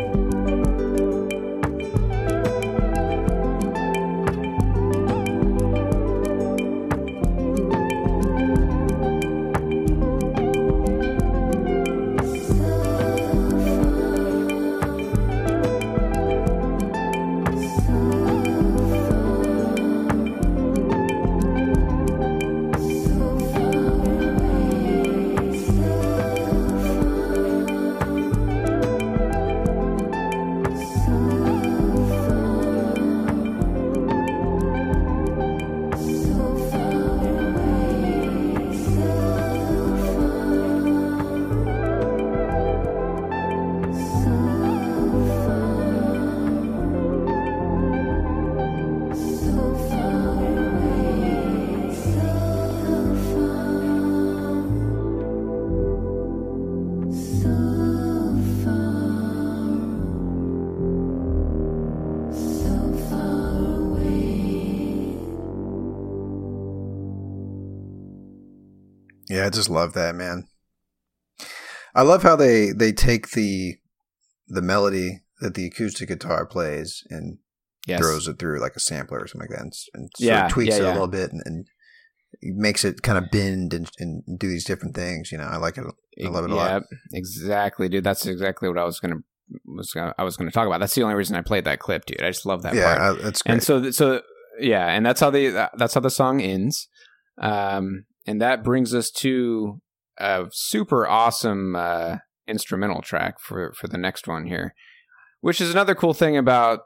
[69.44, 70.46] Yeah, I just love that, man.
[71.94, 73.76] I love how they they take the
[74.48, 77.38] the melody that the acoustic guitar plays and
[77.86, 78.00] Yes.
[78.00, 80.52] throws it through like a sampler or something like that, and, and sort Yeah, of
[80.52, 80.92] tweaks yeah, it yeah.
[80.92, 81.66] a little bit and, and
[82.42, 85.30] makes it kind of bend and, and do these different things.
[85.30, 85.84] You know, I like it.
[86.24, 86.82] I love it a lot.
[87.12, 88.02] Exactly, dude.
[88.02, 89.16] That's exactly what I was gonna
[89.66, 90.80] was gonna, I was gonna talk about.
[90.80, 92.22] That's the only reason I played that clip, dude.
[92.22, 92.98] I just love that part.
[92.98, 93.52] Yeah, I, that's great.
[93.52, 94.22] and so so
[94.58, 96.88] yeah and that's how the that's how the song ends
[97.38, 99.80] um and that brings us to
[100.18, 104.74] a super awesome uh instrumental track for for the next one here
[105.40, 106.80] which is another cool thing about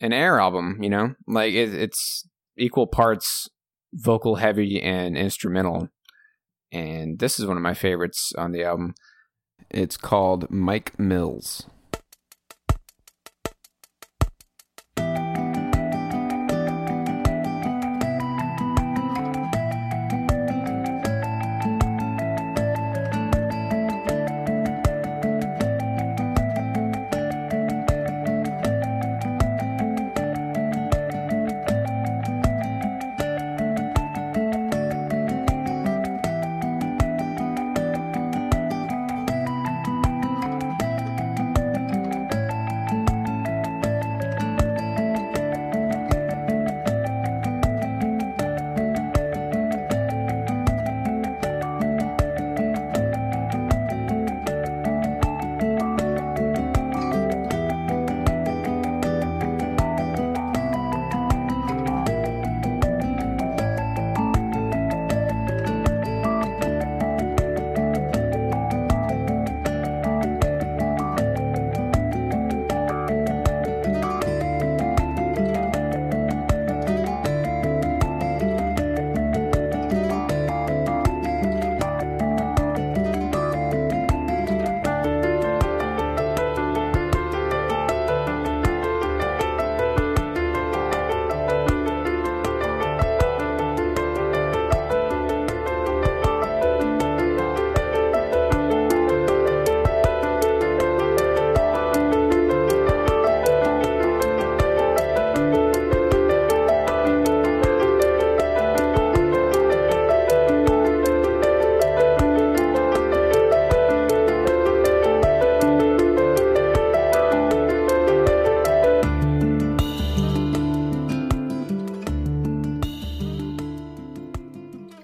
[0.00, 1.14] an air album you know?
[1.26, 3.48] Like it, it's equal parts
[3.92, 5.88] vocal heavy and instrumental.
[6.72, 8.94] And this is one of my favorites on the album.
[9.68, 11.66] It's called mike mills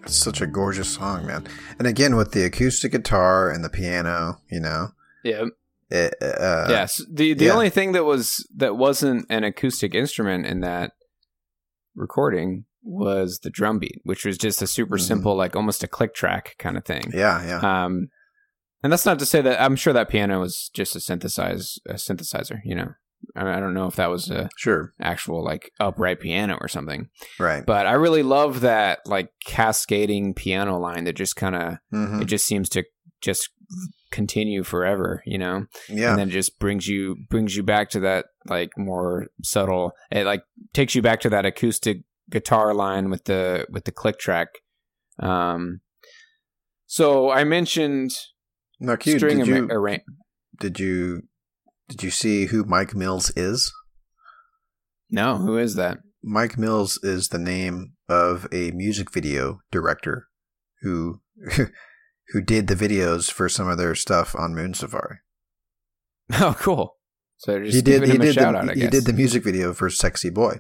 [0.07, 1.47] It's such a gorgeous song, man.
[1.79, 4.89] And again, with the acoustic guitar and the piano, you know,
[5.25, 5.47] Yeah.
[5.91, 7.03] it, uh, yes.
[7.13, 7.53] The the yeah.
[7.53, 10.93] only thing that was that wasn't an acoustic instrument in that
[11.95, 15.01] recording was the drum beat, which was just a super Mhm.
[15.07, 17.11] simple, like almost a click track kind of thing.
[17.13, 17.85] yeah, yeah.
[17.85, 18.11] Um,
[18.83, 21.95] and that's not to say that I'm sure that piano was just a synthesize a
[21.95, 22.61] synthesizer.
[22.65, 22.95] You know,
[23.35, 27.09] I, I don't know if that was a sure, actual like upright piano or something,
[27.39, 27.65] right.
[27.67, 32.23] but I really love that like cascading piano line that just kind of Mhm.
[32.23, 32.85] it just seems to
[33.21, 33.51] just
[34.11, 35.23] continue forever.
[35.27, 38.71] You know, Yeah, and then it just brings you brings you back to that like
[38.77, 39.93] more subtle.
[40.11, 40.43] It like
[40.73, 44.49] takes you back to that acoustic guitar line with the with the click track.
[45.19, 45.81] Um,
[46.87, 48.13] so I mentioned
[48.81, 50.01] now, Q, string did you arra-
[50.61, 51.23] did you
[51.89, 53.73] did you see who Mike Mills is?
[55.11, 55.99] No, who is that?
[56.23, 60.27] Mike Mills is the name of a music video director
[60.83, 61.21] who
[62.33, 65.19] who did the videos for some of their stuff on Moon Safari.
[66.41, 66.97] Oh, cool.
[67.37, 68.57] So just he did he did the, out.
[68.57, 70.57] I he did the music video for Sexy Boy.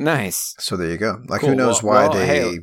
[0.00, 0.54] nice.
[0.58, 1.22] So there you go.
[1.28, 1.50] Like Cool.
[1.50, 2.58] who knows Well- why well, they hey-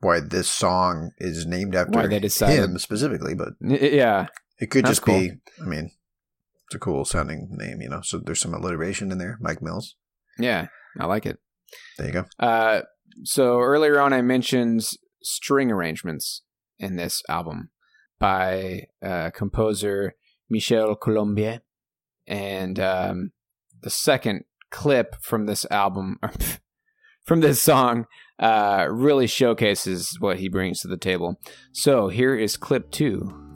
[0.00, 4.26] why this song is named after Why they decided- him specifically, but Yeah,
[4.60, 5.32] it could That's just be
[5.62, 5.90] I mean
[6.68, 8.02] it's a cool sounding name, you know.
[8.02, 9.96] So there's some alliteration in there, Mike Mills.
[10.38, 10.66] yeah,
[11.00, 11.38] I like it.
[11.96, 12.24] There you go.
[12.38, 12.82] Uh,
[13.24, 14.86] so earlier on, I mentioned
[15.22, 16.42] string arrangements
[16.78, 17.70] in this album
[18.18, 20.14] by uh, composer
[20.50, 21.60] Michel Colombier,
[22.26, 23.32] and um,
[23.80, 26.18] the second clip from this album,
[27.24, 28.04] from this song,
[28.38, 31.40] uh, really showcases what he brings to the table.
[31.72, 33.47] So here is clip two.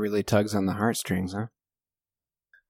[0.00, 1.46] Really tugs on the heartstrings, huh?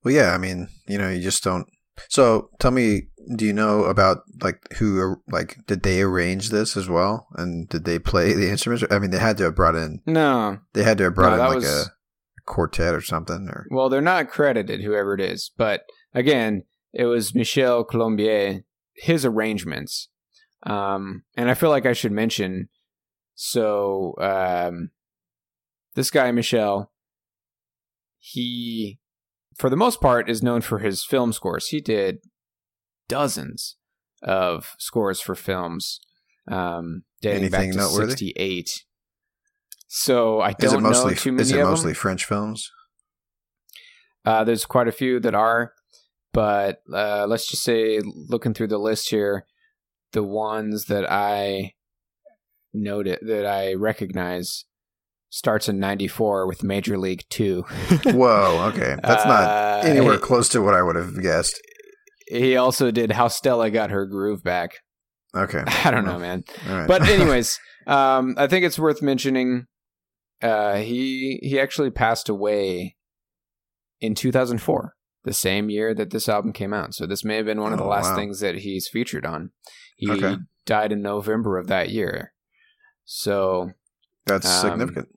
[0.05, 1.67] Well, yeah, I mean, you know, you just don't.
[2.09, 6.89] So, tell me, do you know about like who, like, did they arrange this as
[6.89, 8.85] well, and did they play the instruments?
[8.91, 10.59] I mean, they had to have brought in, No.
[10.73, 11.91] they had to have brought No, in like was- a
[12.47, 15.51] quartet or something, or Well, they're not credited, whoever it is.
[15.57, 15.83] But
[16.15, 16.65] again,
[16.95, 18.63] it was Michel Colombier,
[18.95, 20.09] his arrangements.
[20.63, 22.69] Um, and I feel like I should mention
[23.35, 24.91] so um,
[25.95, 26.90] this guy, Michel,
[28.21, 29.01] he,
[29.57, 31.69] for the most part, is known for his film scores.
[31.69, 32.19] He did
[33.09, 33.77] dozens
[34.23, 36.01] of scores for films
[36.49, 38.11] um, dating Anything back to noteworthy?
[38.11, 38.85] 68.
[39.89, 42.71] So I don't it mostly know too many is it mostly French films?
[44.25, 45.73] Uh, there's quite a few that are,
[46.33, 49.47] but uh, let's just say, looking through the list here,
[50.13, 51.73] the ones that I
[52.73, 54.67] noted that I recognize
[55.31, 57.63] starts in '94 with Major League Two.
[58.05, 61.59] Whoa, okay, that's not Uh, anywhere close to what I would have guessed.
[62.29, 64.73] he also did How Stella Got Her Groove Back.
[65.35, 65.63] Okay.
[65.85, 66.45] I don't know, man.
[66.69, 66.87] Right.
[66.89, 69.67] But anyways, um, I think it's worth mentioning.
[70.43, 72.97] Uh, he he actually passed away
[74.01, 76.95] in 2004, the same year that this album came out.
[76.95, 78.17] So this may have been one of the Oh, last wow.
[78.17, 79.51] things that he's featured on.
[79.97, 80.37] He Okay.
[80.65, 82.33] died in November of that year.
[83.05, 83.73] So
[84.27, 85.09] That's um, significant.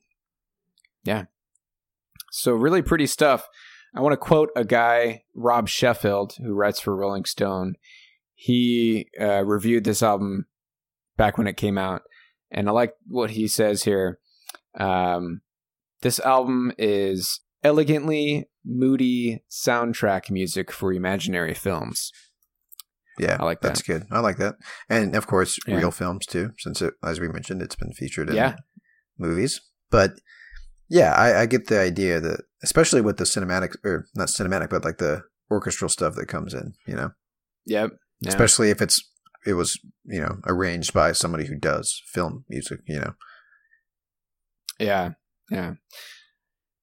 [2.31, 3.47] So really pretty stuff.
[3.95, 7.75] I want to quote a guy, Rob Sheffield, who writes for Rolling Stone.
[8.33, 10.47] He uh, reviewed this album
[11.15, 12.01] back when it came out,
[12.49, 14.19] and I like what he says here.
[14.79, 15.41] Um,
[16.01, 22.11] this album is elegantly moody soundtrack music for imaginary films.
[23.19, 23.67] Yeah, I like that.
[23.69, 24.07] that's good.
[24.09, 24.55] I like that,
[24.89, 25.75] and of course, Yeah.
[25.77, 28.55] real films too, since it, as we mentioned, it's been featured in Yeah.
[29.19, 29.61] movies.
[29.91, 30.13] But
[30.89, 34.84] yeah, I, I get the idea that, especially with the cinematic or not cinematic, but
[34.86, 37.11] like the orchestral stuff that comes in, you know,
[37.65, 37.91] Yep.
[38.21, 38.29] Yeah.
[38.29, 39.01] especially if it's
[39.45, 43.13] it was you know arranged by somebody who does film music, you know.
[44.79, 45.11] Yeah,
[45.51, 45.73] yeah.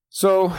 [0.08, 0.52] So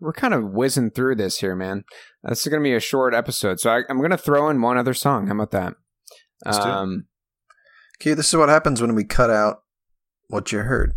[0.00, 1.84] we're kind of whizzing through this here, man.
[2.24, 4.60] This is going to be a short episode, so I, I'm going to throw in
[4.60, 5.26] one other song.
[5.28, 5.74] How about that?
[6.44, 6.58] Let's.
[6.58, 7.06] Um,
[8.00, 9.62] Okay, this is what happens when we cut out
[10.26, 10.92] what you heard.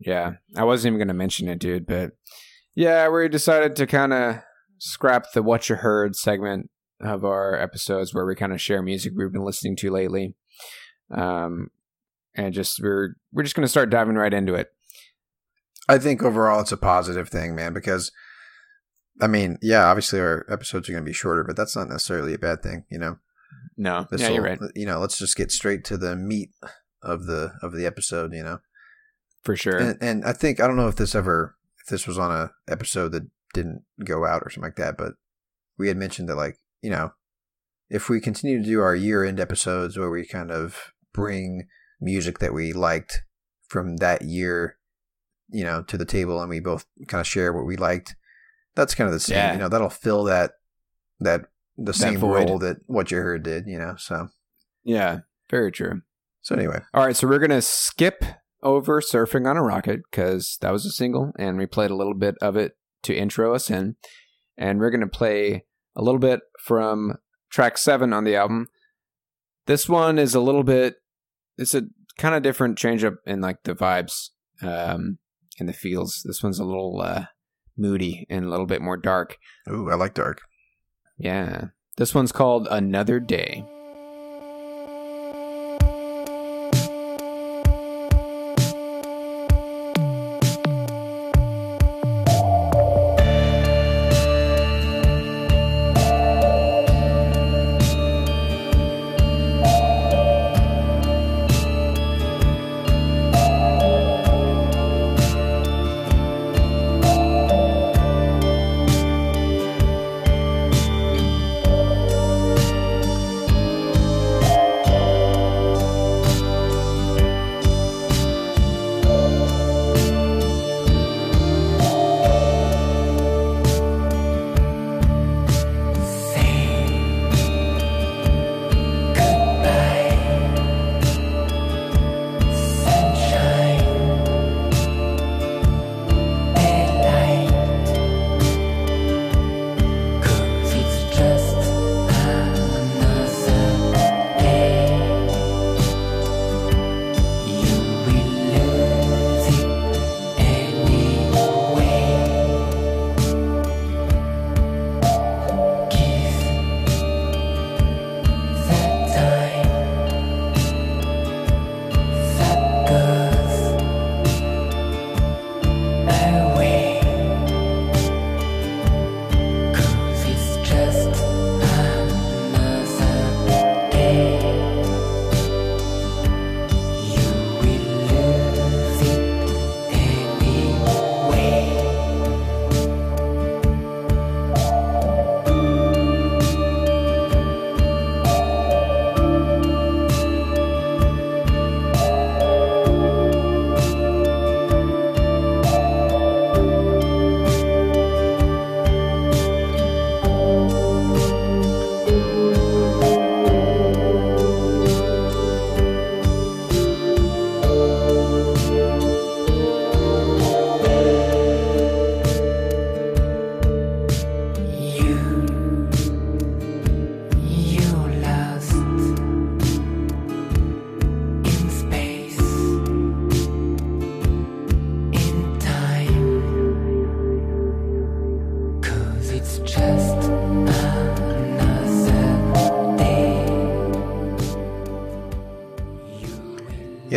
[0.00, 2.12] Yeah, I wasn't even going to mention it, dude, but
[2.74, 4.36] yeah, we decided to kind of
[4.78, 6.70] scrap the "What You Heard" segment
[7.00, 10.34] of our episodes, where we kind of share music we've been listening to lately,
[11.10, 11.70] um,
[12.34, 14.72] and just we're we're just going to start diving right into it.
[15.88, 18.12] I think overall it's a positive thing, man, because
[19.20, 22.34] I mean, yeah, obviously our episodes are going to be shorter, but that's not necessarily
[22.34, 23.18] a bad thing, you know.
[23.76, 26.50] No, This yeah, you're right You know, let's just get straight to the meat
[27.02, 28.58] of the of the episode, you know.
[29.48, 29.78] For sure.
[29.78, 32.50] And, and I think I don't know if this ever if this was on a
[32.70, 33.22] episode that
[33.54, 35.14] didn't go out or something like that, but
[35.78, 37.12] we had mentioned that like you know
[37.88, 41.66] if we continue to do our year end episodes where we kind of bring
[41.98, 43.22] music that we liked
[43.68, 44.76] from that year,
[45.48, 48.16] you know, to the table and we both kind of share what we liked,
[48.74, 49.36] that's kind of the same.
[49.36, 49.52] Yeah.
[49.54, 50.52] You know, that'll fill that
[51.20, 51.46] that
[51.78, 52.50] the same void.
[52.50, 53.66] role that what you heard did.
[53.66, 54.28] You know, so
[54.84, 56.02] yeah, very true.
[56.42, 58.26] so anyway, All right, so we're gonna skip
[58.62, 62.14] over "Surfing on a Rocket" because that was a single, and we played a little
[62.14, 63.96] bit of it to intro us in,
[64.56, 65.64] and we're gonna play
[65.96, 67.14] a little bit from
[67.50, 68.68] track seven on the album.
[69.66, 70.96] This one is a little bit.
[71.56, 71.82] It's a
[72.16, 74.30] kind of different change up in like the vibes,
[74.62, 75.18] um,
[75.58, 76.22] and the feels.
[76.24, 77.26] This one's a little uh,
[77.76, 79.36] moody and a little bit more dark.
[79.70, 80.40] ooh, I like dark.
[81.16, 83.64] Yeah, this one's called "Another Day."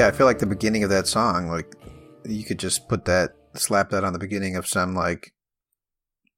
[0.02, 1.76] Yeah, I feel like the beginning of that song, like
[2.26, 5.32] you could just put that, slap that on the beginning of some like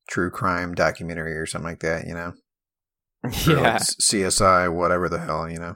[0.10, 2.34] true crime documentary or something like that, you know?
[3.24, 5.76] Or, like, Yeah, CSI, whatever the hell, you know?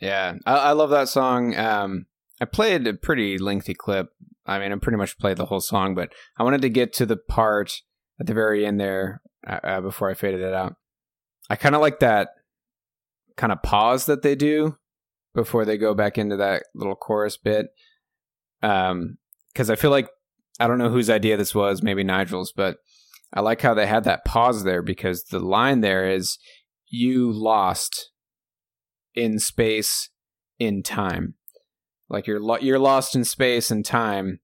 [0.00, 1.56] yeah, I, I love that song.
[1.56, 2.06] Um,
[2.40, 4.08] I played a pretty lengthy clip.
[4.44, 7.06] I mean, I pretty much played the whole song, but I wanted to get to
[7.06, 7.70] the part
[8.18, 10.74] at the very end there uh, uh, before I faded it out.
[11.48, 12.30] I kind of like that
[13.36, 14.76] kind of pause that they do
[15.34, 17.68] before they go back into that little chorus bit.
[18.62, 19.18] Um,
[19.52, 20.08] because I feel like
[20.58, 22.78] I don't know whose idea this was, maybe Nigel's, but
[23.34, 26.38] I like how they had that pause there because the line there is
[26.88, 28.10] you lost
[29.14, 30.10] in space
[30.58, 31.34] in time.
[32.08, 34.40] Like you're lo- you're lost in space and time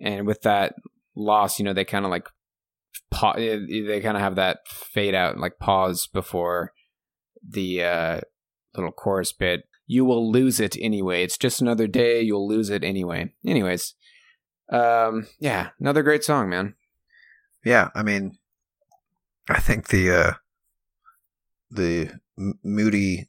[0.00, 0.74] and with that
[1.14, 2.28] loss, you know, they kind of like
[3.10, 6.72] pa- they kind of have that fade out and like pause before
[7.46, 8.20] the uh
[8.74, 9.62] little chorus bit.
[9.86, 11.22] You will lose it anyway.
[11.22, 12.22] It's just another day.
[12.22, 13.32] You'll lose it anyway.
[13.46, 13.94] Anyways,
[14.72, 16.74] um, yeah, another great song, man.
[17.64, 18.38] Yeah, I mean,
[19.48, 20.32] I think the uh,
[21.70, 23.28] the m- moody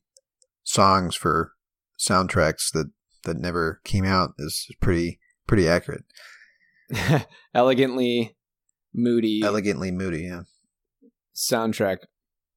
[0.64, 1.54] songs for
[2.00, 2.92] soundtracks that
[3.26, 6.04] that never came out is pretty pretty accurate.
[7.54, 8.36] Elegantly
[8.94, 10.42] moody Elegantly moody, yeah.
[11.36, 11.98] soundtrack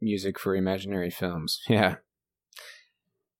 [0.00, 1.60] music for imaginary films.
[1.68, 1.96] Yeah.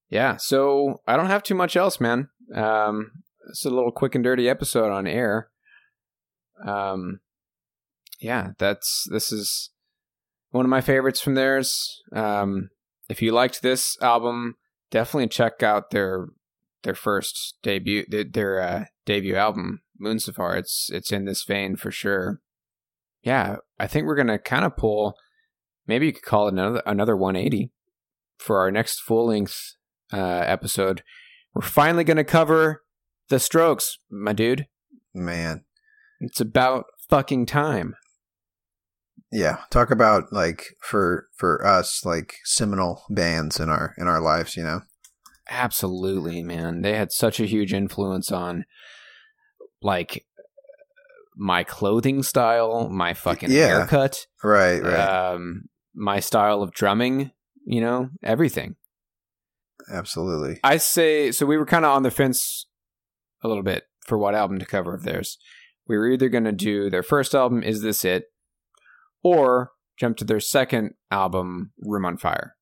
[0.09, 2.29] Yeah, so I don't have too much else, man.
[2.55, 3.11] Um,
[3.49, 5.51] it's a little quick and dirty episode on air.
[6.65, 7.21] Um,
[8.21, 9.71] yeah, that's this is
[10.51, 12.03] one of my favorites from theirs.
[12.13, 12.71] Um,
[13.09, 14.55] if you liked this album,
[14.91, 16.27] definitely check out their
[16.83, 20.61] their first debut their, uh, debut album, Moon Safari.
[20.61, 22.41] It's it's in this vein for sure.
[23.23, 25.17] Yeah, I think we're gonna kind of pull.
[25.87, 27.73] Maybe you could call it another another 180
[28.39, 29.76] for our next full length
[30.13, 31.03] uh, episode.
[31.55, 32.83] We're finally gonna cover
[33.29, 34.67] the Strokes, my dude.
[35.15, 35.65] Man.
[36.21, 37.95] It's about fucking time.
[39.33, 39.59] Yeah.
[39.71, 44.63] Talk about like for for us, like seminal bands in our in our lives, you
[44.63, 44.83] know?
[45.49, 46.83] Absolutely, man.
[46.83, 48.65] They had such a huge influence on
[49.83, 50.25] like
[51.37, 53.69] my clothing style, my fucking Yeah.
[53.69, 54.95] haircut, Right, right.
[55.35, 57.31] um, my style of drumming,
[57.67, 58.77] you know, everything.
[59.93, 60.61] Absolutely.
[60.65, 62.67] I say so we were kind of on the fence
[63.43, 65.39] a little bit for what album to cover of theirs.
[65.89, 68.25] We were either going to do their first album, Is This It,
[69.23, 72.57] or jump to their second album, Room on Fire.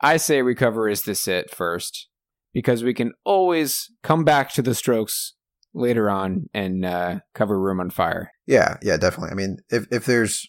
[0.00, 2.08] I say we cover Is This It first
[2.52, 5.34] because we can always come back to the Strokes
[5.74, 8.30] later on and uh, cover Room on Fire.
[8.46, 9.32] Yeah, yeah, definitely.
[9.32, 10.46] I mean, if if there's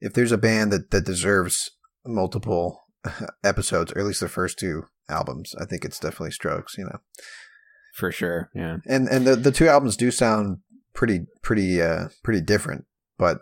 [0.00, 1.70] if there's a band that that deserves
[2.04, 2.84] multiple
[3.44, 6.76] episodes, or at least the first two albums, I think it's definitely Strokes.
[6.78, 6.98] You know,
[7.94, 8.78] For sure, yeah.
[8.86, 10.58] and and the the two albums do sound
[10.94, 12.84] pretty pretty uh pretty different,
[13.18, 13.40] but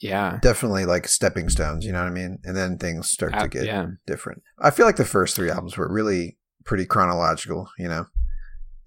[0.00, 0.38] Yeah.
[0.42, 1.84] definitely like stepping stones.
[1.84, 2.38] You know what I mean?
[2.44, 3.86] And then things start Uh, to get yeah.
[4.06, 4.42] different.
[4.58, 7.68] I feel like the first three albums were really pretty chronological.
[7.78, 8.06] You know,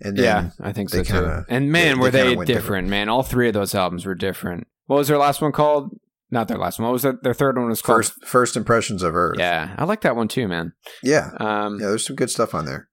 [0.02, 1.14] and then, yeah, I think so they too.
[1.14, 2.88] kinda- And man, they- were they they different, different.
[2.90, 3.10] man.
[3.10, 4.68] All three of those albums were different.
[4.88, 5.92] What was their last one called?
[6.32, 6.86] Not their last one.
[6.88, 7.98] What was their, their third one was called?
[7.98, 9.36] first first impressions of Earth.
[9.38, 10.74] Yeah, I like that one too, man.
[11.04, 11.88] yeah, Um, yeah.
[11.88, 12.88] There's some good stuff on there.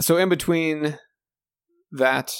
[0.00, 0.96] So in between
[1.92, 2.32] that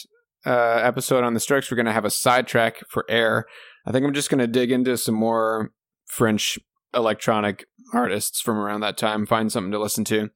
[0.47, 3.47] uh, episode on the Strokes, we're gonna have a sidetrack for air.
[3.84, 5.72] I think I'm just gonna dig into some more
[6.07, 6.59] French
[6.95, 10.30] electronic artists from around that time, find something to listen to.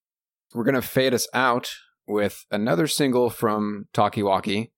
[0.52, 1.70] We're gonna fade us out
[2.06, 4.72] with another single from Talkie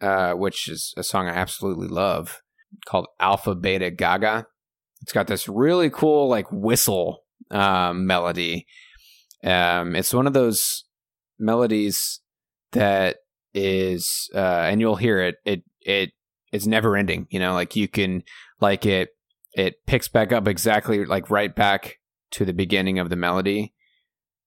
[0.00, 2.42] uh, which is a song I absolutely love,
[2.84, 4.46] called Alpha Beta Gaga.
[5.02, 8.66] It's got this really cool like whistle um, melody.
[9.44, 10.84] Um, it's one of those
[11.38, 12.20] melodies
[12.72, 13.18] that
[13.54, 15.36] is, uh, and you'll hear it.
[15.44, 16.10] It it
[16.52, 17.26] it's never ending.
[17.30, 18.22] You know, like you can
[18.60, 19.10] like it.
[19.54, 21.98] It picks back up exactly like right back
[22.32, 23.72] to the beginning of the melody.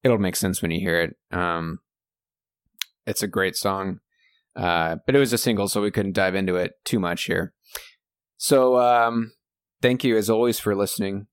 [0.04, 1.16] It'll make sense when you hear it.
[1.36, 1.80] Um,
[3.06, 4.00] it's a great song,
[4.56, 7.54] uh, but it was a single, so we couldn't dive into it too much here.
[8.42, 9.34] So, um,
[9.82, 11.28] thank you as always for listening.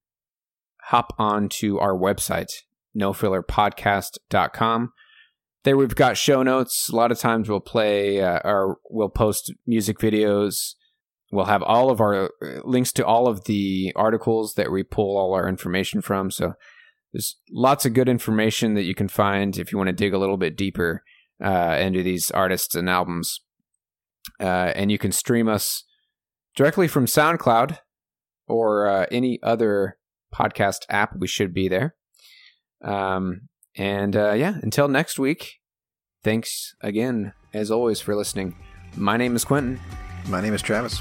[0.86, 2.50] Hop on to our website,
[2.98, 4.92] nofillerpodcast.com.
[5.62, 6.88] There we've got show notes.
[6.92, 10.74] A lot of times we'll play uh, or we'll post music videos.
[11.30, 12.28] We'll have all of our uh,
[12.64, 16.32] links to all of the articles that we pull all our information from.
[16.32, 16.54] So
[17.12, 20.18] there's lots of good information that you can find if you want to dig a
[20.18, 21.04] little bit deeper
[21.40, 23.38] uh, into these artists and albums.
[24.40, 25.84] Uh, and you can stream us
[26.56, 27.78] directly from SoundCloud
[28.48, 29.98] or uh, any other
[30.34, 31.14] podcast app.
[31.16, 31.94] We should be there.
[32.82, 33.42] Um,
[33.76, 35.60] and uh, yeah, until next week,
[36.24, 38.56] thanks again, as always, for listening.
[38.96, 39.78] My name is Quentin.
[40.28, 41.00] My name is Travis.